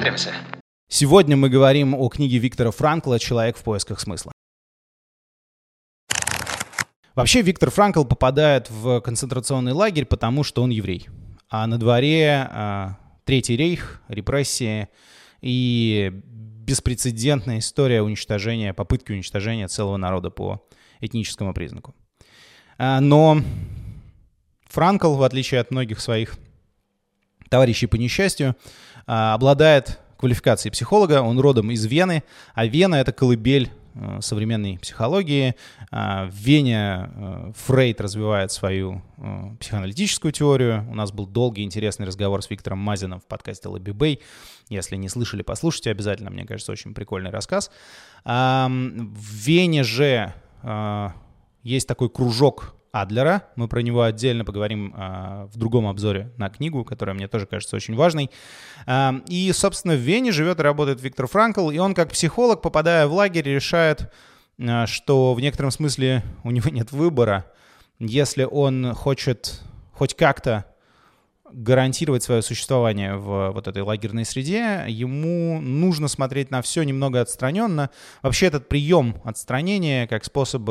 проветримся. 0.00 0.34
Сегодня 0.88 1.36
мы 1.36 1.48
говорим 1.48 1.94
о 1.94 2.08
книге 2.08 2.38
Виктора 2.38 2.70
Франкла 2.70 3.18
«Человек 3.18 3.56
в 3.56 3.62
поисках 3.62 4.00
смысла». 4.00 4.32
Вообще 7.14 7.42
Виктор 7.42 7.70
Франкл 7.70 8.04
попадает 8.04 8.70
в 8.70 9.00
концентрационный 9.00 9.72
лагерь, 9.72 10.06
потому 10.06 10.42
что 10.42 10.62
он 10.62 10.70
еврей. 10.70 11.08
А 11.50 11.66
на 11.66 11.78
дворе 11.78 12.48
а, 12.50 12.96
Третий 13.24 13.56
рейх, 13.56 14.00
репрессии 14.08 14.88
и 15.42 16.10
беспрецедентная 16.24 17.58
история 17.58 18.02
уничтожения, 18.02 18.72
попытки 18.72 19.12
уничтожения 19.12 19.68
целого 19.68 19.96
народа 19.96 20.30
по 20.30 20.66
этническому 21.00 21.52
признаку. 21.52 21.94
А, 22.78 23.00
но 23.00 23.42
Франкл, 24.68 25.14
в 25.14 25.22
отличие 25.22 25.60
от 25.60 25.70
многих 25.70 26.00
своих 26.00 26.36
товарищей 27.50 27.86
по 27.86 27.96
несчастью, 27.96 28.56
обладает 29.06 29.98
квалификацией 30.16 30.72
психолога, 30.72 31.22
он 31.22 31.38
родом 31.38 31.70
из 31.70 31.84
Вены, 31.86 32.22
а 32.54 32.66
Вена— 32.66 32.94
это 32.96 33.12
колыбель 33.12 33.70
Э, 33.94 34.20
современной 34.20 34.78
психологии. 34.78 35.56
А, 35.90 36.26
в 36.26 36.34
Вене 36.34 37.10
э, 37.12 37.52
Фрейд 37.56 38.00
развивает 38.00 38.52
свою 38.52 39.02
э, 39.18 39.56
психоаналитическую 39.58 40.30
теорию. 40.32 40.86
У 40.88 40.94
нас 40.94 41.10
был 41.10 41.26
долгий 41.26 41.64
интересный 41.64 42.06
разговор 42.06 42.42
с 42.42 42.48
Виктором 42.48 42.78
Мазином 42.78 43.20
в 43.20 43.26
подкасте 43.26 43.68
«Лобби 43.68 43.90
Бэй». 43.90 44.20
Если 44.68 44.94
не 44.96 45.08
слышали, 45.08 45.42
послушайте 45.42 45.90
обязательно. 45.90 46.30
Мне 46.30 46.44
кажется, 46.44 46.70
очень 46.70 46.94
прикольный 46.94 47.30
рассказ. 47.30 47.70
В 48.24 48.68
Вене 48.70 49.82
же 49.82 50.32
есть 51.64 51.88
такой 51.88 52.08
кружок 52.08 52.76
Адлера. 52.92 53.44
Мы 53.54 53.68
про 53.68 53.80
него 53.80 54.02
отдельно 54.02 54.44
поговорим 54.44 54.92
а, 54.96 55.46
в 55.46 55.56
другом 55.56 55.86
обзоре 55.86 56.32
на 56.36 56.50
книгу, 56.50 56.84
которая 56.84 57.14
мне 57.14 57.28
тоже 57.28 57.46
кажется 57.46 57.76
очень 57.76 57.94
важной. 57.94 58.30
А, 58.86 59.14
и, 59.28 59.50
собственно, 59.52 59.94
в 59.94 59.98
Вене 59.98 60.32
живет 60.32 60.58
и 60.58 60.62
работает 60.62 61.00
Виктор 61.00 61.26
Франкл, 61.26 61.70
и 61.70 61.78
он 61.78 61.94
как 61.94 62.10
психолог, 62.10 62.62
попадая 62.62 63.06
в 63.06 63.12
лагерь, 63.12 63.48
решает, 63.48 64.12
а, 64.60 64.86
что 64.86 65.34
в 65.34 65.40
некотором 65.40 65.70
смысле 65.70 66.24
у 66.42 66.50
него 66.50 66.70
нет 66.70 66.90
выбора. 66.90 67.46
Если 68.00 68.44
он 68.44 68.94
хочет 68.94 69.60
хоть 69.92 70.14
как-то 70.14 70.66
гарантировать 71.52 72.22
свое 72.22 72.42
существование 72.42 73.16
в 73.16 73.50
вот 73.50 73.68
этой 73.68 73.82
лагерной 73.82 74.24
среде, 74.24 74.84
ему 74.88 75.60
нужно 75.60 76.08
смотреть 76.08 76.50
на 76.50 76.62
все 76.62 76.82
немного 76.82 77.20
отстраненно. 77.20 77.90
Вообще 78.22 78.46
этот 78.46 78.68
прием 78.68 79.20
отстранения 79.24 80.06
как 80.06 80.24
способ 80.24 80.68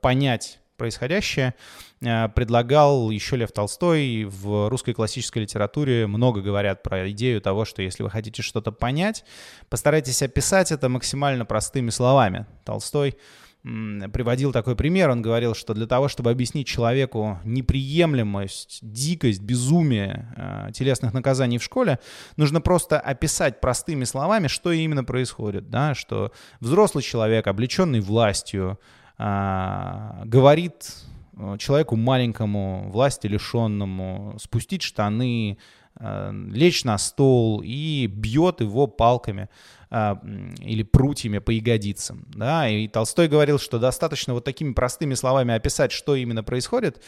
понять 0.00 0.60
происходящее, 0.76 1.54
э, 2.00 2.28
предлагал 2.28 3.10
еще 3.10 3.36
Лев 3.36 3.52
Толстой. 3.52 4.24
В 4.24 4.68
русской 4.68 4.92
классической 4.92 5.40
литературе 5.40 6.06
много 6.06 6.40
говорят 6.40 6.82
про 6.82 7.10
идею 7.10 7.40
того, 7.40 7.64
что 7.64 7.82
если 7.82 8.02
вы 8.02 8.10
хотите 8.10 8.42
что-то 8.42 8.72
понять, 8.72 9.24
постарайтесь 9.68 10.22
описать 10.22 10.72
это 10.72 10.88
максимально 10.88 11.44
простыми 11.44 11.90
словами. 11.90 12.46
Толстой 12.64 13.16
приводил 13.64 14.52
такой 14.52 14.76
пример. 14.76 15.08
Он 15.08 15.22
говорил, 15.22 15.54
что 15.54 15.72
для 15.72 15.86
того, 15.86 16.08
чтобы 16.08 16.30
объяснить 16.30 16.66
человеку 16.66 17.40
неприемлемость, 17.44 18.80
дикость, 18.82 19.40
безумие 19.40 20.34
э, 20.36 20.72
телесных 20.72 21.14
наказаний 21.14 21.56
в 21.56 21.62
школе, 21.62 21.98
нужно 22.36 22.60
просто 22.60 23.00
описать 23.00 23.60
простыми 23.60 24.04
словами, 24.04 24.48
что 24.48 24.70
именно 24.70 25.02
происходит. 25.02 25.70
Да? 25.70 25.94
Что 25.94 26.30
взрослый 26.60 27.02
человек, 27.02 27.46
облеченный 27.46 28.00
властью, 28.00 28.78
а, 29.16 30.22
говорит 30.24 30.92
э, 31.36 31.56
человеку 31.58 31.96
маленькому, 31.96 32.90
власти 32.90 33.26
лишенному, 33.28 34.36
спустить 34.40 34.82
штаны, 34.82 35.58
э, 35.98 36.32
лечь 36.50 36.84
на 36.84 36.98
стол 36.98 37.62
и 37.64 38.06
бьет 38.06 38.60
его 38.60 38.88
палками 38.88 39.48
а, 39.90 40.20
или 40.58 40.82
прутьями 40.82 41.38
по 41.38 41.52
ягодицам. 41.52 42.26
Да? 42.34 42.68
И 42.68 42.88
Толстой 42.88 43.28
говорил, 43.28 43.60
что 43.60 43.78
достаточно 43.78 44.34
вот 44.34 44.44
такими 44.44 44.72
простыми 44.72 45.14
словами 45.14 45.54
описать, 45.54 45.92
что 45.92 46.16
именно 46.16 46.42
происходит, 46.42 47.00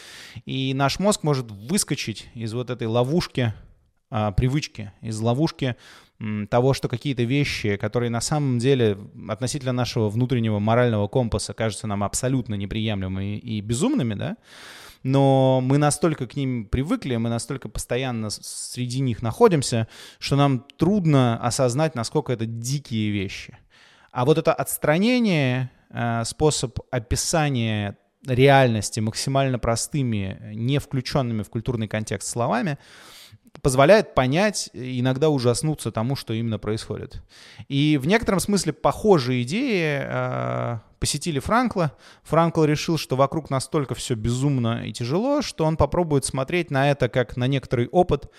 и 0.44 0.72
наш 0.74 1.00
мозг 1.00 1.24
может 1.24 1.50
выскочить 1.50 2.28
из 2.34 2.54
вот 2.54 2.70
этой 2.70 2.86
ловушки 2.86 3.52
а, 4.10 4.30
привычки, 4.32 4.92
из 5.02 5.18
ловушки 5.20 5.76
того, 6.48 6.72
что 6.72 6.88
какие-то 6.88 7.24
вещи, 7.24 7.76
которые 7.76 8.08
на 8.08 8.20
самом 8.20 8.58
деле 8.58 8.96
относительно 9.28 9.72
нашего 9.72 10.08
внутреннего 10.08 10.58
морального 10.58 11.08
компаса 11.08 11.52
кажутся 11.52 11.86
нам 11.86 12.02
абсолютно 12.02 12.54
неприемлемыми 12.54 13.36
и 13.36 13.60
безумными, 13.60 14.14
да, 14.14 14.36
но 15.02 15.60
мы 15.62 15.76
настолько 15.76 16.26
к 16.26 16.36
ним 16.36 16.66
привыкли, 16.66 17.16
мы 17.16 17.28
настолько 17.28 17.68
постоянно 17.68 18.30
среди 18.30 19.00
них 19.00 19.22
находимся, 19.22 19.88
что 20.18 20.36
нам 20.36 20.64
трудно 20.78 21.38
осознать, 21.38 21.94
насколько 21.94 22.32
это 22.32 22.46
дикие 22.46 23.10
вещи. 23.10 23.58
А 24.10 24.24
вот 24.24 24.38
это 24.38 24.54
отстранение, 24.54 25.70
э, 25.90 26.24
способ 26.24 26.78
описания 26.90 27.98
реальности 28.26 29.00
максимально 29.00 29.58
простыми, 29.58 30.52
не 30.54 30.78
включенными 30.78 31.42
в 31.42 31.50
культурный 31.50 31.88
контекст 31.88 32.28
словами— 32.28 32.78
позволяет 33.66 34.14
понять, 34.14 34.70
иногда 34.74 35.28
ужаснуться 35.28 35.90
тому, 35.90 36.14
что 36.14 36.32
именно 36.32 36.56
происходит. 36.56 37.20
И 37.66 37.98
в 38.00 38.06
некотором 38.06 38.38
смысле 38.38 38.72
похожие 38.72 39.42
идеи 39.42 40.02
э, 40.04 40.78
посетили 41.00 41.40
Франкла. 41.40 41.92
Франкл 42.22 42.62
решил, 42.62 42.96
что 42.96 43.16
вокруг 43.16 43.50
настолько 43.50 43.96
все 43.96 44.14
безумно 44.14 44.86
и 44.86 44.92
тяжело, 44.92 45.42
что 45.42 45.64
он 45.64 45.76
попробует 45.76 46.24
смотреть 46.24 46.70
на 46.70 46.92
это 46.92 47.08
как 47.08 47.36
на 47.36 47.48
некоторый 47.48 47.88
опыт, 47.88 48.30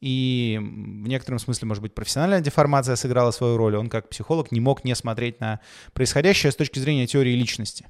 и 0.00 0.56
в 0.62 1.08
некотором 1.08 1.40
смысле, 1.40 1.66
может 1.66 1.82
быть, 1.82 1.92
профессиональная 1.92 2.40
деформация 2.40 2.94
сыграла 2.94 3.32
свою 3.32 3.56
роль. 3.56 3.74
Он 3.74 3.88
как 3.88 4.08
психолог 4.08 4.52
не 4.52 4.60
мог 4.60 4.84
не 4.84 4.94
смотреть 4.94 5.40
на 5.40 5.58
происходящее 5.94 6.52
с 6.52 6.56
точки 6.56 6.78
зрения 6.78 7.08
теории 7.08 7.32
личности. 7.32 7.86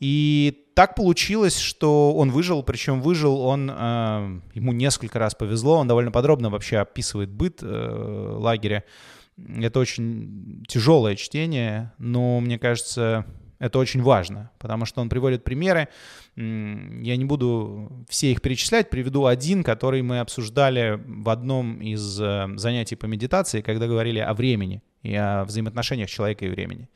И 0.00 0.66
так 0.74 0.94
получилось, 0.94 1.58
что 1.58 2.14
он 2.14 2.30
выжил, 2.30 2.62
причем 2.62 3.00
выжил 3.00 3.40
он, 3.40 3.68
э, 3.70 4.40
ему 4.54 4.72
несколько 4.72 5.18
раз 5.18 5.34
повезло, 5.34 5.78
он 5.78 5.88
довольно 5.88 6.12
подробно 6.12 6.50
вообще 6.50 6.78
описывает 6.78 7.30
быт 7.30 7.58
э, 7.62 8.34
лагеря. 8.36 8.84
Это 9.36 9.80
очень 9.80 10.64
тяжелое 10.68 11.16
чтение, 11.16 11.92
но 11.98 12.38
мне 12.40 12.58
кажется, 12.58 13.26
это 13.58 13.80
очень 13.80 14.02
важно, 14.02 14.50
потому 14.58 14.84
что 14.84 15.00
он 15.00 15.08
приводит 15.08 15.42
примеры. 15.42 15.88
Я 16.36 17.16
не 17.16 17.24
буду 17.24 18.04
все 18.08 18.30
их 18.30 18.40
перечислять, 18.40 18.90
приведу 18.90 19.26
один, 19.26 19.64
который 19.64 20.02
мы 20.02 20.20
обсуждали 20.20 21.00
в 21.04 21.28
одном 21.28 21.80
из 21.80 22.20
э, 22.20 22.46
занятий 22.54 22.94
по 22.94 23.06
медитации, 23.06 23.62
когда 23.62 23.88
говорили 23.88 24.20
о 24.20 24.32
времени 24.32 24.82
и 25.02 25.14
о 25.14 25.44
взаимоотношениях 25.44 26.08
человека 26.08 26.46
и 26.46 26.48
времени. 26.48 26.88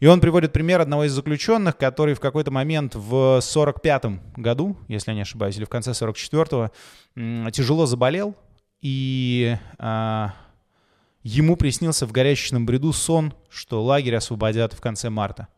И 0.00 0.06
он 0.06 0.20
приводит 0.20 0.52
пример 0.52 0.80
одного 0.80 1.04
из 1.04 1.12
заключенных, 1.12 1.76
который 1.76 2.14
в 2.14 2.20
какой-то 2.20 2.50
момент 2.50 2.94
в 2.94 3.40
45-м 3.40 4.20
году, 4.34 4.78
если 4.88 5.10
я 5.10 5.14
не 5.14 5.20
ошибаюсь, 5.20 5.58
или 5.58 5.66
в 5.66 5.68
конце 5.68 5.90
44-го, 5.90 6.70
тяжело 7.50 7.84
заболел, 7.84 8.34
и 8.80 9.58
а, 9.78 10.32
ему 11.22 11.56
приснился 11.56 12.06
в 12.06 12.12
горячечном 12.12 12.64
бреду 12.64 12.94
сон, 12.94 13.34
что 13.50 13.84
лагерь 13.84 14.16
освободят 14.16 14.72
в 14.72 14.80
конце 14.80 15.10
марта. 15.10 15.48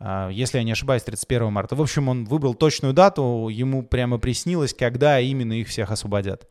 А, 0.00 0.30
если 0.30 0.58
я 0.58 0.64
не 0.64 0.72
ошибаюсь, 0.72 1.04
31 1.04 1.52
марта. 1.52 1.76
В 1.76 1.80
общем, 1.80 2.08
он 2.08 2.24
выбрал 2.24 2.54
точную 2.54 2.92
дату, 2.92 3.48
ему 3.52 3.84
прямо 3.84 4.18
приснилось, 4.18 4.74
когда 4.74 5.20
именно 5.20 5.52
их 5.52 5.68
всех 5.68 5.92
освободят. 5.92 6.48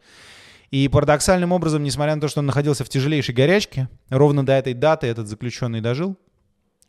И 0.72 0.88
парадоксальным 0.88 1.52
образом, 1.52 1.84
несмотря 1.84 2.16
на 2.16 2.22
то, 2.22 2.30
что 2.30 2.40
он 2.40 2.46
находился 2.46 2.86
в 2.86 2.90
тяжелейшей 2.90 3.36
горячке, 3.36 3.90
ровно 4.09 4.46
до 4.46 4.53
этой 4.53 4.74
даты 4.74 5.08
этот 5.08 5.28
заключенный 5.28 5.81
дожил— 5.81 6.18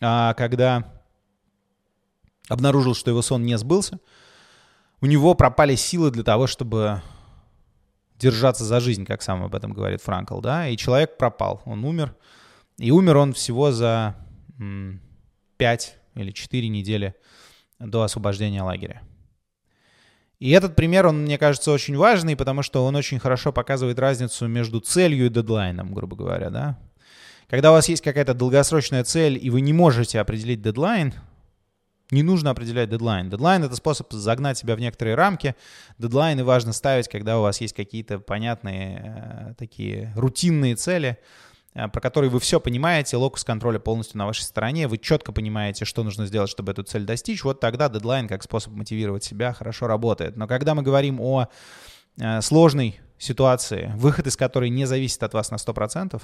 а 0.00 0.34
когда 0.34 0.92
обнаружил, 2.48 2.94
что 2.94 3.10
его 3.10 3.22
сон 3.22 3.44
не 3.44 3.56
сбылся, 3.58 3.98
у 5.00 5.06
него 5.06 5.34
пропали 5.34 5.74
силы 5.74 6.10
для 6.10 6.22
того, 6.22 6.46
чтобы 6.46 7.02
держаться 8.18 8.64
за 8.64 8.80
жизнь, 8.80 9.04
как 9.04 9.22
сам 9.22 9.42
об 9.42 9.54
этом 9.54 9.72
говорит 9.72 10.00
Франкл, 10.02 10.40
да, 10.40 10.68
и 10.68 10.76
человек 10.76 11.16
пропал, 11.18 11.62
он 11.64 11.84
умер, 11.84 12.14
и 12.78 12.90
умер 12.90 13.16
он 13.16 13.32
всего 13.32 13.72
за 13.72 14.16
5 15.58 15.98
или 16.14 16.30
4 16.30 16.68
недели 16.68 17.14
до 17.78 18.02
освобождения 18.02 18.62
лагеря. 18.62 19.02
И 20.38 20.50
этот 20.50 20.76
пример, 20.76 21.06
он, 21.06 21.22
мне 21.22 21.38
кажется, 21.38 21.70
очень 21.70 21.96
важный, 21.96 22.36
потому 22.36 22.62
что 22.62 22.84
он 22.84 22.96
очень 22.96 23.18
хорошо 23.18 23.52
показывает 23.52 23.98
разницу 23.98 24.46
между 24.46 24.80
целью 24.80 25.26
и 25.26 25.30
дедлайном, 25.30 25.94
грубо 25.94 26.16
говоря, 26.16 26.50
да. 26.50 26.78
Когда 27.48 27.70
у 27.70 27.74
вас 27.74 27.88
есть 27.88 28.02
какая-то 28.02 28.34
долгосрочная 28.34 29.04
цель, 29.04 29.38
и 29.40 29.50
вы 29.50 29.60
не 29.60 29.72
можете 29.72 30.20
определить 30.20 30.62
дедлайн, 30.62 31.14
не 32.10 32.22
нужно 32.22 32.50
определять 32.50 32.90
дедлайн. 32.90 33.30
Дедлайн— 33.30 33.64
это 33.64 33.76
способ 33.76 34.12
загнать 34.12 34.58
себя 34.58 34.76
в 34.76 34.80
некоторые 34.80 35.14
рамки. 35.14 35.54
Дедлайны 35.98 36.44
важно 36.44 36.72
ставить, 36.72 37.08
когда 37.08 37.38
у 37.38 37.42
вас 37.42 37.60
есть 37.60 37.74
какие-то 37.74 38.18
понятные 38.18 39.50
э, 39.50 39.54
такие 39.58 40.12
рутинные 40.14 40.76
цели, 40.76 41.18
э, 41.74 41.88
про 41.88 42.00
которые 42.00 42.30
вы 42.30 42.40
все 42.40 42.60
понимаете, 42.60 43.16
локус 43.16 43.42
контроля 43.42 43.78
полностью 43.78 44.18
на 44.18 44.26
вашей 44.26 44.42
стороне, 44.42 44.86
вы 44.86 44.98
четко 44.98 45.32
понимаете, 45.32 45.84
что 45.84 46.04
нужно 46.04 46.26
сделать, 46.26 46.50
чтобы 46.50 46.72
эту 46.72 46.82
цель 46.82 47.04
достичь, 47.04 47.42
вот 47.42 47.60
тогда 47.60 47.88
дедлайн 47.88 48.28
как 48.28 48.42
способ 48.42 48.74
мотивировать 48.74 49.24
себя 49.24 49.54
хорошо 49.54 49.86
работает. 49.86 50.36
Но 50.36 50.46
когда 50.46 50.74
мы 50.74 50.82
говорим 50.82 51.20
о 51.20 51.48
э, 52.20 52.40
сложной 52.42 53.00
ситуации, 53.18 53.92
выход 53.96 54.26
из 54.26 54.36
которой 54.36 54.68
не 54.68 54.84
зависит 54.84 55.22
от 55.22 55.32
вас 55.32 55.50
на 55.50 55.56
100%, 55.56 56.22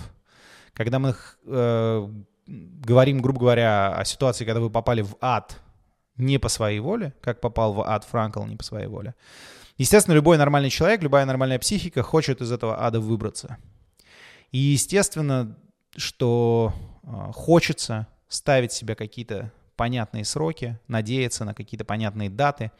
когда 0.74 0.98
мы 0.98 1.14
э, 1.46 2.08
говорим, 2.46 3.20
грубо 3.20 3.40
говоря, 3.40 3.94
о 3.94 4.04
ситуации, 4.04 4.44
когда 4.44 4.60
вы 4.60 4.70
попали 4.70 5.02
в 5.02 5.16
ад 5.20 5.60
не 6.16 6.38
по 6.38 6.48
своей 6.48 6.80
воле, 6.80 7.14
как 7.20 7.40
попал 7.40 7.72
в 7.72 7.82
ад 7.82 8.04
Франкл 8.04 8.44
не 8.44 8.56
по 8.56 8.64
своей 8.64 8.86
воле, 8.86 9.14
естественно, 9.78 10.14
любой 10.14 10.36
нормальный 10.36 10.70
человек, 10.70 11.02
любая 11.02 11.24
нормальная 11.24 11.58
психика 11.58 12.02
хочет 12.02 12.40
из 12.40 12.52
этого 12.52 12.84
ада 12.84 13.00
выбраться. 13.00 13.56
И 14.50 14.58
естественно, 14.58 15.56
что 15.96 16.72
э, 17.02 17.32
хочется 17.32 18.06
ставить 18.28 18.72
себе 18.72 18.94
какие-то 18.94 19.52
понятные 19.76 20.24
сроки, 20.24 20.78
надеяться 20.88 21.44
на 21.44 21.54
какие-то 21.54 21.84
понятные 21.84 22.28
даты. 22.28 22.70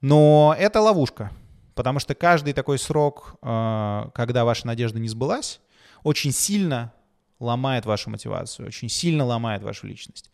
Но 0.00 0.54
это 0.56 0.80
ловушка, 0.80 1.32
потому 1.74 1.98
что 1.98 2.14
каждый 2.14 2.52
такой 2.52 2.78
срок, 2.78 3.36
э, 3.42 4.10
когда 4.14 4.44
ваша 4.44 4.66
надежда 4.66 4.98
не 4.98 5.08
сбылась, 5.08 5.60
очень 6.06 6.30
сильно 6.30 6.92
ломает 7.40 7.84
вашу 7.84 8.10
мотивацию, 8.10 8.68
очень 8.68 8.88
сильно 8.88 9.24
ломает 9.24 9.64
вашу 9.64 9.88
личность. 9.88 10.30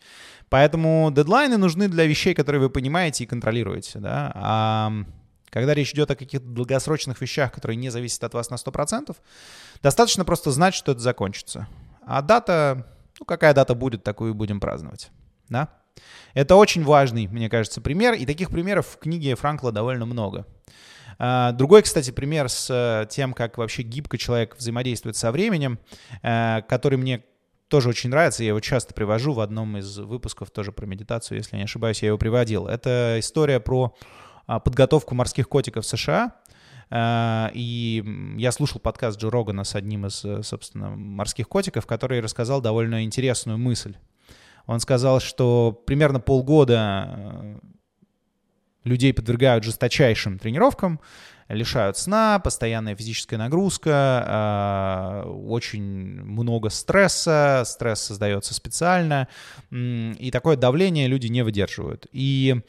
Поэтому 0.50 1.10
дедлайны 1.10 1.56
нужны 1.56 1.88
для 1.88 2.04
вещей, 2.04 2.34
которые 2.34 2.60
вы 2.60 2.68
понимаете 2.68 3.24
и 3.24 3.26
контролируете. 3.26 3.98
Да? 3.98 4.32
А 4.34 4.92
когда 5.48 5.72
речь 5.72 5.94
идет 5.94 6.10
о 6.10 6.14
каких-то 6.14 6.46
долгосрочных 6.46 7.22
вещах, 7.22 7.52
которые 7.52 7.76
не 7.76 7.88
зависят 7.88 8.22
от 8.24 8.34
вас 8.34 8.50
на 8.50 8.56
100%, 8.56 9.16
достаточно 9.82 10.26
просто 10.26 10.50
знать, 10.50 10.74
что 10.74 10.92
это 10.92 11.00
закончится. 11.00 11.66
А 12.04 12.20
дата, 12.20 12.86
ну 13.18 13.24
какая 13.24 13.54
дата 13.54 13.74
будет, 13.74 14.04
такую 14.04 14.34
будем 14.34 14.60
праздновать. 14.60 15.10
Да? 15.48 15.70
Это 16.34 16.56
очень 16.56 16.84
важный, 16.84 17.28
мне 17.28 17.48
кажется, 17.48 17.80
пример, 17.80 18.12
и 18.12 18.26
таких 18.26 18.50
примеров 18.50 18.86
в 18.88 18.98
книге 18.98 19.36
Франкла 19.36 19.72
довольно 19.72 20.04
много. 20.04 20.46
А, 21.18 21.52
другой, 21.52 21.82
кстати, 21.82 22.10
пример 22.10 22.48
с 22.48 22.68
э, 22.70 23.06
тем, 23.08 23.32
как 23.32 23.58
вообще 23.58 23.82
гибко 23.82 24.18
человек 24.18 24.56
взаимодействует 24.56 25.16
со 25.16 25.32
временем, 25.32 25.78
э, 26.22 26.62
который 26.68 26.98
мне 26.98 27.24
тоже 27.68 27.88
очень 27.88 28.10
нравится, 28.10 28.42
я 28.42 28.50
его 28.50 28.60
часто 28.60 28.92
привожу 28.92 29.32
в 29.32 29.40
одном 29.40 29.78
из 29.78 29.98
выпусков 29.98 30.50
тоже 30.50 30.72
про 30.72 30.84
медитацию, 30.84 31.38
если 31.38 31.56
не 31.56 31.62
ошибаюсь, 31.62 32.02
я 32.02 32.08
его 32.08 32.18
приводил. 32.18 32.66
Это 32.66 33.16
история 33.18 33.60
про 33.60 33.94
а, 34.46 34.60
подготовку 34.60 35.14
морских 35.14 35.48
котиков 35.48 35.86
США. 35.86 36.34
А, 36.90 37.50
и 37.54 38.04
я 38.36 38.52
слушал 38.52 38.78
подкаст 38.78 39.18
Джо 39.18 39.30
Рогана 39.30 39.64
с 39.64 39.74
одним 39.74 40.04
из, 40.04 40.22
э, 40.22 40.42
собственно, 40.42 40.90
морских 40.90 41.48
котиков, 41.48 41.86
который 41.86 42.20
рассказал 42.20 42.60
довольно 42.60 43.04
интересную 43.04 43.56
мысль. 43.56 43.96
Он 44.66 44.78
сказал, 44.78 45.20
что 45.20 45.72
примерно 45.86 46.20
полгода 46.20 47.08
э, 47.08 47.58
людей 48.84 49.12
подвергают 49.12 49.64
жесточайшим 49.64 50.38
тренировкам, 50.38 51.00
лишают 51.48 51.96
сна, 51.96 52.38
постоянная 52.38 52.96
физическая 52.96 53.38
нагрузка, 53.38 53.92
а, 54.26 55.24
очень 55.26 55.82
много 55.82 56.70
стресса, 56.70 57.62
стресс 57.66 58.00
создается 58.00 58.54
специально, 58.54 59.28
и 59.70 60.30
такое 60.32 60.56
давление 60.56 61.08
люди 61.08 61.26
не 61.26 61.42
выдерживают. 61.42 62.06
И 62.12 62.62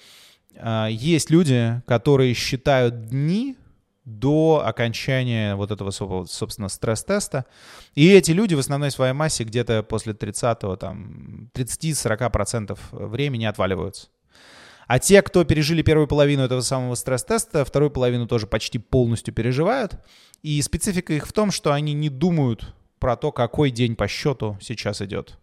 а, 0.58 0.88
есть 0.88 1.30
люди, 1.30 1.82
которые 1.88 2.34
считают 2.34 3.08
дни 3.08 3.58
до 4.06 4.64
окончания 4.66 5.56
вот 5.56 5.72
этого, 5.72 5.92
собственно, 5.92 6.68
стресс-теста. 6.68 7.46
И 7.96 8.12
эти 8.12 8.32
люди 8.32 8.54
в 8.54 8.60
основной 8.60 8.92
своей 8.92 9.14
массе 9.14 9.46
где-то 9.46 9.82
после 9.84 10.14
30 10.14 10.60
там, 10.78 11.50
30-40% 11.54 12.78
времени 12.92 13.46
отваливаются. 13.46 14.08
А 14.94 15.00
те, 15.00 15.24
кто 15.24 15.44
пережили 15.44 15.82
первую 15.82 16.08
половину 16.08 16.44
этого 16.44 16.62
самого 16.62 16.94
стресс-теста, 16.94 17.66
вторую 17.66 17.90
половину 17.90 18.28
тоже 18.28 18.46
почти 18.46 18.78
полностью 18.78 19.34
переживают. 19.34 19.96
И 20.44 20.62
специфика 20.62 21.14
их 21.14 21.26
в 21.26 21.34
том, 21.34 21.50
что 21.50 21.74
они 21.74 21.94
не 21.94 22.10
думают 22.10 22.76
про 23.00 23.16
то, 23.16 23.32
какой 23.32 23.72
день 23.72 23.96
по 23.96 24.08
счету 24.08 24.56
сейчас 24.62 25.02
идет. 25.02 25.40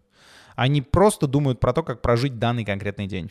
Они 0.55 0.81
просто 0.81 1.27
думают 1.27 1.59
про 1.59 1.73
то, 1.73 1.83
как 1.83 2.01
прожить 2.01 2.39
данный 2.39 2.63
конкретный 2.63 3.07
день. 3.07 3.29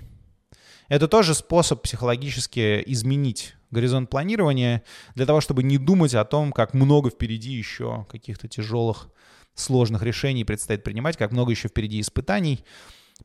Это 0.90 1.08
тоже 1.08 1.32
способ 1.32 1.80
психологически 1.80 2.82
изменить 2.84 3.54
горизонт 3.70 4.10
планирования 4.10 4.82
для 5.14 5.24
того, 5.24 5.40
чтобы 5.40 5.62
не 5.62 5.78
думать 5.78 6.14
о 6.14 6.26
том, 6.26 6.52
как 6.52 6.74
много 6.74 7.08
впереди 7.08 7.52
еще 7.52 8.04
каких-то 8.10 8.46
тяжелых, 8.46 9.08
сложных 9.54 10.02
решений 10.02 10.44
предстоит 10.44 10.84
принимать, 10.84 11.16
как 11.16 11.32
много 11.32 11.50
еще 11.50 11.68
впереди 11.68 11.98
испытаний. 11.98 12.62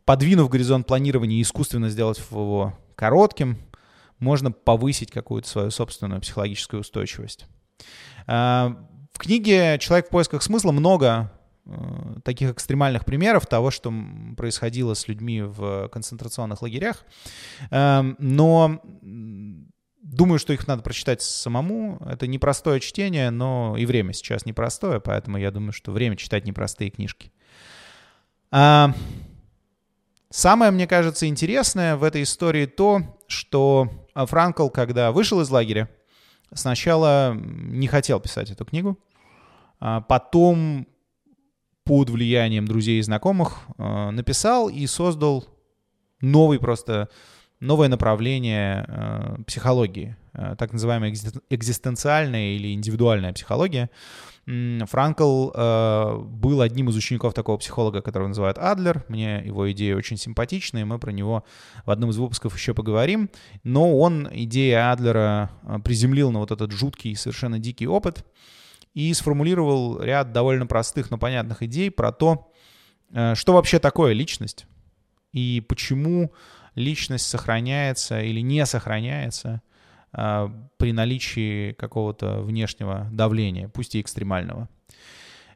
Подвинув 0.05 0.49
горизонт 0.49 0.87
планирования 0.87 1.39
и 1.39 1.41
искусственно 1.41 1.89
сделать 1.89 2.19
его 2.31 2.73
коротким, 2.95 3.57
можно 4.19 4.51
повысить 4.51 5.11
какую-то 5.11 5.47
свою 5.47 5.71
собственную 5.71 6.21
психологическую 6.21 6.81
устойчивость. 6.81 7.45
А, 8.27 8.77
в 9.13 9.19
книге 9.19 9.77
«Человек 9.79 10.07
в 10.07 10.09
поисках 10.09 10.41
смысла» 10.41 10.71
много 10.71 11.31
Э, 11.67 12.17
таких 12.23 12.51
экстремальных 12.51 13.05
примеров 13.05 13.47
того, 13.47 13.71
что 13.71 13.91
происходило 14.37 14.93
с 14.93 15.07
людьми 15.07 15.41
в 15.41 15.89
концентрационных 15.89 16.61
лагерях. 16.61 17.03
Эм, 17.71 18.15
но 18.19 18.81
думаю, 19.01 20.37
что 20.37 20.53
их 20.53 20.67
надо 20.67 20.83
прочитать 20.83 21.23
самому. 21.23 21.97
Это 22.05 22.27
непростое 22.27 22.79
чтение, 22.79 23.31
но 23.31 23.75
и 23.77 23.85
время 23.85 24.13
сейчас 24.13 24.45
непростое, 24.45 24.99
поэтому 24.99 25.37
я 25.37 25.49
думаю, 25.49 25.71
что 25.71 25.91
время 25.91 26.15
читать 26.15 26.45
непростые 26.45 26.91
книжки. 26.91 27.31
Самое, 30.35 30.69
мне 30.71 30.85
кажется, 30.85 31.29
интересное 31.29 31.95
в 31.95 32.03
этой 32.03 32.23
истории 32.23 32.65
то, 32.65 33.03
что 33.25 33.89
Франкл, 34.13 34.67
когда 34.67 35.13
вышел 35.13 35.39
из 35.39 35.49
лагеря, 35.49 35.89
сначала 36.53 37.33
не 37.33 37.87
хотел 37.87 38.19
писать 38.19 38.51
эту 38.51 38.65
книгу, 38.65 38.99
а 39.79 40.01
потом 40.01 40.87
под 41.85 42.09
влиянием 42.09 42.67
друзей 42.67 42.99
и 42.99 43.01
знакомых 43.01 43.59
э, 43.77 44.09
написал 44.09 44.67
и 44.67 44.85
создал 44.87 45.45
новый 46.19 46.59
просто 46.59 47.07
новое 47.61 47.87
направление 47.87 48.83
э, 48.89 49.43
психологии, 49.47 50.17
э, 50.19 50.24
так 50.57 50.73
называемая 50.73 51.13
экзистенциальная 51.49 52.55
или 52.55 52.73
индивидуальная 52.73 53.33
психология. 53.33 53.89
Франкл 54.45 55.49
э, 55.55 56.17
был 56.23 56.61
одним 56.61 56.89
из 56.89 56.95
учеников 56.95 57.33
такого 57.33 57.57
психолога, 57.57 58.01
которого 58.01 58.27
называют 58.27 58.59
Адлер. 58.59 59.03
Мне 59.07 59.41
его 59.43 59.71
идея 59.71 59.95
очень 59.95 60.17
симпатична, 60.17 60.79
и 60.79 60.83
мы 60.83 60.99
про 60.99 61.11
него 61.11 61.43
в 61.85 61.89
одном 61.89 62.11
из 62.11 62.17
выпусков 62.17 62.55
еще 62.55 62.75
поговорим. 62.75 63.31
Но 63.63 63.97
он 63.97 64.29
идеи 64.31 64.73
Адлера 64.73 65.49
э, 65.63 65.79
приземлил 65.83 66.31
на 66.31 66.39
вот 66.39 66.51
этот 66.51 66.71
жуткий, 66.71 67.15
совершенно 67.15 67.59
дикий 67.59 67.87
опыт— 67.87 68.23
и 68.95 69.13
сформулировал 69.13 70.01
ряд 70.01 70.31
довольно 70.31 70.65
простых, 70.65 71.11
но 71.11 71.19
понятных 71.19 71.61
идей 71.61 71.91
про 71.91 72.11
то, 72.11 72.51
э, 73.11 73.35
что 73.35 73.53
вообще 73.53 73.77
такое 73.77 74.13
личность 74.13 74.65
и 75.33 75.61
почему 75.67 76.33
личность 76.75 77.27
сохраняется 77.27 78.21
или 78.21 78.39
не 78.39 78.65
сохраняется 78.65 79.61
э, 79.61 79.74
при 80.15 80.91
наличии 80.93 81.73
какого-то 81.73 82.41
внешнего 82.41 83.07
давления, 83.11 83.67
пусть 83.67 83.95
и 83.95 84.01
экстремального. 84.01 84.69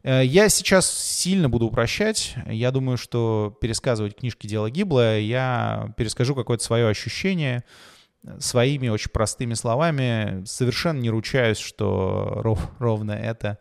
Э, 0.04 0.24
я 0.24 0.50
сейчас 0.50 0.90
сильно 0.90 1.50
буду 1.50 1.68
упрощать. 1.68 2.36
Я 2.48 2.72
думаю, 2.72 2.98
что 2.98 3.58
пересказывать 3.62 4.18
книжки 4.18 4.48
«Дело 4.48 4.70
гиблое» 4.70 5.20
я 5.20 5.94
перескажу 5.98 6.36
какое-то 6.36 6.64
свое 6.64 6.88
ощущение, 6.88 7.64
своими 8.40 8.90
очень 8.90 9.12
простыми 9.12 9.54
словами 9.54 10.44
совершенно 10.46 11.00
не 11.00 11.10
ручаюсь, 11.10 11.58
что 11.58 12.42
ров, 12.44 12.70
ровно 12.80 13.12
это 13.12 13.60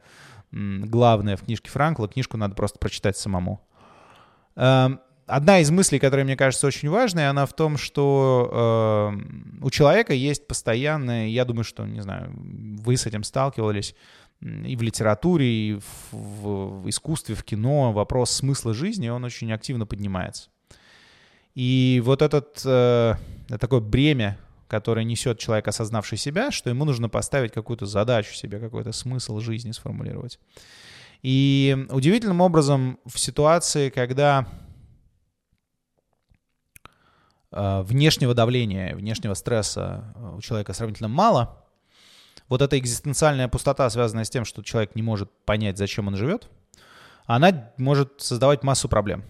главное 0.50 1.37
в 1.37 1.43
книжке 1.43 1.71
Франкла. 1.71 2.09
Книжку 2.09 2.37
надо 2.37 2.55
просто 2.55 2.78
прочитать 2.78 3.17
самому. 3.17 3.64
Одна 5.28 5.61
из 5.61 5.70
мыслей, 5.70 5.99
которая 5.99 6.25
мне 6.25 6.37
кажется 6.37 6.66
очень 6.66 6.88
важной, 6.88 7.28
она 7.28 7.47
в 7.47 7.52
том, 7.52 7.76
что 7.76 9.12
э, 9.12 9.62
у 9.62 9.70
человека 9.70 10.14
есть 10.14 10.47
постоянное, 10.47 11.28
я 11.28 11.44
думаю, 11.44 11.64
что, 11.64 11.87
не 11.87 12.00
знаю, 12.00 12.32
вы 12.35 12.97
с 12.97 13.06
этим 13.06 13.23
сталкивались, 13.23 13.94
и 14.40 14.76
в 14.76 14.82
литературе, 14.82 15.47
и 15.47 15.80
в, 16.12 16.82
в, 16.82 16.88
искусстве, 16.88 17.35
в 17.35 17.44
кино 17.44 17.92
вопрос 17.92 18.30
смысла 18.30 18.73
жизни, 18.73 19.08
он 19.08 19.25
очень 19.25 19.52
активно 19.52 19.85
поднимается. 19.85 20.49
И 21.54 22.00
вот 22.04 22.23
этот 22.23 22.62
э, 22.64 23.14
такое 23.58 23.80
бремя 23.80 24.38
которое 24.68 25.04
несет 25.04 25.38
человек, 25.38 25.66
осознавший 25.66 26.18
себя, 26.18 26.50
что 26.50 26.70
ему 26.70 26.85
нужно 26.85 27.08
поставить 27.08 27.52
какую-то 27.52 27.87
задачу 27.87 28.35
себе, 28.35 28.61
какой-то 28.61 28.92
смысл 28.92 29.40
жизни 29.40 29.73
сформулировать. 29.73 30.38
И 31.23 31.87
удивительным 31.90 32.40
образом 32.40 33.00
в 33.04 33.18
ситуации, 33.18 33.88
когда 33.88 34.47
внешнего 37.50 38.35
давления, 38.35 38.95
внешнего 38.95 39.35
стресса 39.35 40.12
э, 40.14 40.37
у 40.37 40.40
человека 40.40 40.73
сравнительно 40.73 41.09
мало, 41.09 41.64
вот 42.49 42.62
эта 42.62 42.78
экзистенциальная 42.78 43.49
пустота, 43.49 43.88
связанная 43.90 44.25
с 44.25 44.31
тем, 44.31 44.45
что 44.45 44.62
человек 44.62 44.95
не 44.95 45.02
может 45.02 45.31
понять, 45.45 45.78
зачем 45.78 46.09
он 46.09 46.17
живет, 46.17 46.49
она 47.26 47.73
может 47.76 48.21
создавать 48.21 48.62
массу 48.62 48.88
проблем 48.88 49.25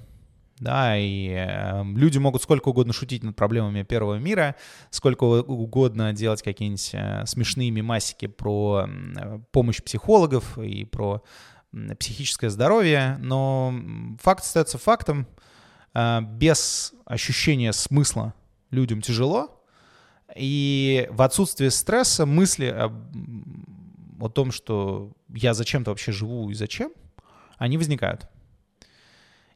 да, 0.60 0.96
и 0.96 1.28
э, 1.30 1.84
люди 1.84 2.18
могут 2.18 2.42
сколько 2.42 2.68
угодно 2.68 2.92
шутить 2.92 3.22
над 3.22 3.36
проблемами 3.36 3.82
первого 3.82 4.16
мира, 4.16 4.56
сколько 4.90 5.24
угодно 5.24 6.12
делать 6.12 6.42
какие-нибудь 6.42 6.90
э, 6.92 7.26
смешные 7.26 7.70
мемасики 7.70 8.26
про 8.26 8.86
э, 8.88 9.38
помощь 9.52 9.82
психологов 9.82 10.58
и 10.58 10.84
про 10.84 11.22
психическое 11.98 12.48
здоровье, 12.48 13.18
но 13.20 13.74
факт 14.20 14.42
остается 14.42 14.78
фактом. 14.78 15.26
А, 15.94 16.20
без 16.20 16.92
ощущения 17.04 17.72
смысла 17.72 18.34
людям 18.70 19.00
тяжело, 19.00 19.64
и 20.36 21.08
в 21.10 21.22
отсутствие 21.22 21.70
стресса 21.70 22.26
мысли 22.26 22.66
о, 22.66 22.92
о 24.20 24.28
том, 24.28 24.52
что 24.52 25.12
я 25.28 25.54
зачем-то 25.54 25.90
вообще 25.90 26.12
живу 26.12 26.50
и 26.50 26.54
зачем, 26.54 26.92
они 27.56 27.76
возникают. 27.76 28.28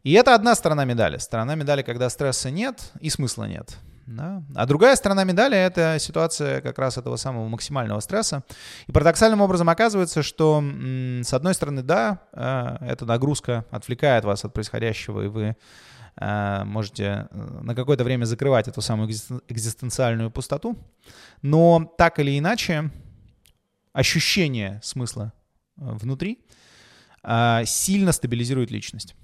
И 0.03 0.13
это 0.15 0.35
одна 0.35 0.55
сторона 0.55 0.85
медали. 0.85 1.19
Сторона 1.19 1.55
медали, 1.55 1.83
когда 1.83 2.11
стресса 2.11 2.51
нет 2.51 2.93
и 3.01 3.09
смысла 3.09 3.45
нет. 3.45 3.79
Да? 4.07 4.43
А 4.57 4.67
другая 4.67 4.97
сторона 4.97 5.23
медали— 5.23 5.57
это 5.59 5.99
ситуация 6.01 6.61
как 6.61 6.79
раз 6.79 6.99
этого 6.99 7.15
самого 7.17 7.47
максимального 7.47 8.01
стресса. 8.01 8.43
И 8.89 8.93
парадоксальным 8.93 9.41
образом 9.41 9.69
оказывается, 9.69 10.25
что 10.25 10.63
с 11.23 11.33
одной 11.33 11.55
стороны, 11.55 11.83
да, 11.83 12.19
э, 12.33 12.79
эта 12.81 13.07
нагрузка 13.07 13.65
отвлекает 13.71 14.25
вас 14.25 14.45
от 14.45 14.53
происходящего, 14.53 15.23
и 15.23 15.29
вы 15.29 15.43
э, 15.43 15.55
можете 16.17 17.29
э, 17.31 17.61
на 17.63 17.75
какое-то 17.75 18.05
время 18.05 18.25
закрывать 18.25 18.69
эту 18.69 18.81
самую 18.83 19.09
экзистенциальную 19.11 20.31
пустоту. 20.31 20.77
Но 21.41 21.93
так 21.99 22.19
или 22.19 22.39
иначе, 22.39 22.91
ощущение 23.93 24.81
смысла 24.83 25.33
внутри 25.77 26.45
сильно 27.65 28.13
стабилизирует 28.13 28.71
личность. 28.71 29.15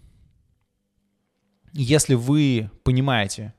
Если 1.72 2.14
вы 2.14 2.70
понимаете, 2.84 3.52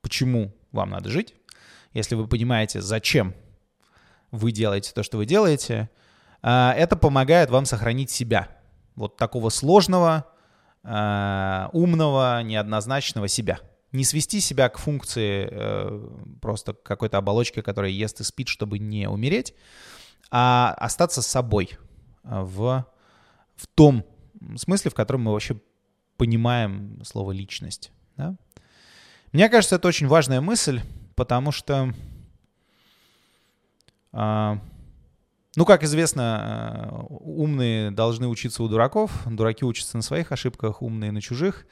почему 0.00 0.54
вам 0.72 0.90
надо 0.90 1.10
жить, 1.10 1.34
если 1.92 2.14
вы 2.14 2.26
понимаете, 2.26 2.80
зачем 2.80 3.34
вы 4.30 4.52
делаете 4.52 4.92
то, 4.94 5.02
что 5.02 5.18
вы 5.18 5.26
делаете, 5.26 5.90
это 6.40 6.96
помогает 6.96 7.50
вам 7.50 7.66
сохранить 7.66 8.10
себя. 8.10 8.48
Вот 8.94 9.16
такого 9.16 9.50
сложного, 9.50 10.32
а, 10.82 11.70
умного, 11.72 12.42
неоднозначного 12.42 13.28
себя. 13.28 13.60
Не 13.92 14.04
свести 14.04 14.40
себя 14.40 14.68
к 14.68 14.78
функции 14.78 15.48
э, 15.50 16.08
просто 16.40 16.74
какой-то 16.74 17.18
оболочки, 17.18 17.60
которая 17.60 17.90
ест 17.90 18.20
и 18.20 18.24
спит, 18.24 18.46
чтобы 18.46 18.78
не 18.78 19.08
умереть, 19.08 19.52
а 20.30 20.72
остаться 20.78 21.22
собой 21.22 21.70
в, 22.22 22.86
в 23.56 23.66
том 23.74 24.04
смысле, 24.56 24.92
в 24.92 24.94
котором 24.94 25.22
мы 25.22 25.32
вообще 25.32 25.60
понимаем 26.16 27.02
слово 27.04 27.32
личность. 27.32 27.90
Да? 28.16 28.36
Мне 29.32 29.48
кажется, 29.48 29.76
это 29.76 29.88
очень 29.88 30.06
важная 30.06 30.40
мысль, 30.40 30.80
потому 31.14 31.50
что, 31.50 31.92
э, 34.12 34.58
ну, 35.56 35.64
как 35.64 35.82
известно, 35.82 36.86
э, 36.90 37.06
умные 37.08 37.90
должны 37.90 38.28
учиться 38.28 38.62
у 38.62 38.68
дураков, 38.68 39.26
дураки 39.26 39.64
учатся 39.64 39.96
на 39.96 40.02
своих 40.02 40.30
ошибках, 40.30 40.80
умные 40.80 41.10
на 41.10 41.20
чужих. 41.20 41.66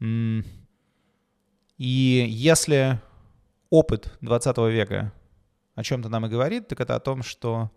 И 0.00 0.44
если 1.78 3.00
опыт 3.70 4.16
20 4.20 4.58
века 4.70 5.12
о 5.74 5.82
чем-то 5.82 6.08
нам 6.08 6.26
и 6.26 6.28
говорит, 6.28 6.68
так 6.68 6.80
это 6.80 6.94
о 6.94 7.00
том, 7.00 7.22
что 7.22 7.70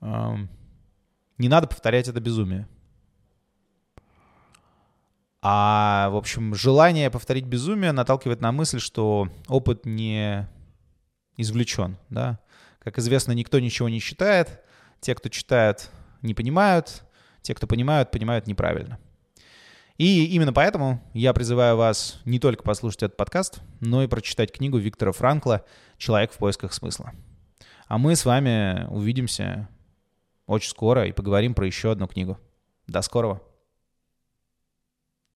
э, 0.00 0.34
не 1.38 1.48
надо 1.48 1.68
повторять 1.68 2.08
это 2.08 2.20
безумие. 2.20 2.68
А, 5.40 6.10
в 6.10 6.16
общем, 6.16 6.54
желание 6.54 7.10
повторить 7.10 7.46
безумие 7.46 7.92
наталкивает 7.92 8.40
на 8.40 8.50
мысль, 8.50 8.80
что 8.80 9.28
опыт 9.46 9.86
не 9.86 10.48
извлечен, 11.36 11.96
да. 12.10 12.40
Как 12.78 12.98
известно, 12.98 13.32
никто 13.32 13.58
ничего 13.58 13.88
не 13.88 13.98
считает. 13.98 14.60
Те, 15.00 15.14
кто 15.14 15.28
читают, 15.28 15.90
не 16.22 16.34
понимают. 16.34 17.02
Те, 17.42 17.54
кто 17.54 17.66
понимают, 17.66 18.10
понимают 18.10 18.46
неправильно. 18.46 18.98
И 19.96 20.26
именно 20.26 20.52
поэтому 20.52 21.02
я 21.12 21.32
призываю 21.32 21.76
вас 21.76 22.20
не 22.24 22.38
только 22.38 22.62
послушать 22.62 23.02
этот 23.02 23.16
подкаст, 23.16 23.60
но 23.80 24.04
и 24.04 24.06
прочитать 24.06 24.52
книгу 24.52 24.78
Виктора 24.78 25.10
Франкла 25.10 25.64
«Человек 25.96 26.32
в 26.32 26.38
поисках 26.38 26.72
смысла». 26.72 27.12
А 27.88 27.98
мы 27.98 28.14
с 28.14 28.24
вами 28.24 28.86
увидимся 28.90 29.68
очень 30.46 30.70
скоро 30.70 31.06
и 31.06 31.12
поговорим 31.12 31.54
про 31.54 31.66
еще 31.66 31.90
одну 31.90 32.06
книгу. 32.06 32.38
До 32.86 33.02
скорого! 33.02 33.42